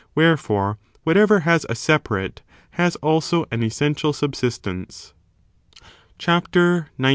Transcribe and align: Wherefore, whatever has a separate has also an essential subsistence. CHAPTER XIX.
Wherefore, 0.15 0.79
whatever 1.03 1.41
has 1.41 1.63
a 1.69 1.75
separate 1.75 2.41
has 2.71 2.95
also 3.03 3.45
an 3.51 3.61
essential 3.61 4.13
subsistence. 4.13 5.13
CHAPTER 6.17 6.89
XIX. 6.99 7.09